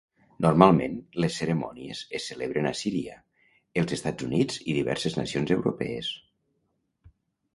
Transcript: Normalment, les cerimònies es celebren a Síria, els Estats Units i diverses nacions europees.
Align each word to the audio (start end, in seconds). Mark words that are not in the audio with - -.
Normalment, 0.43 0.93
les 1.23 1.35
cerimònies 1.41 1.99
es 2.19 2.25
celebren 2.31 2.69
a 2.69 2.71
Síria, 2.79 3.19
els 3.81 3.93
Estats 3.99 4.27
Units 4.29 4.57
i 4.73 4.77
diverses 4.79 5.17
nacions 5.21 5.53
europees. 5.59 6.13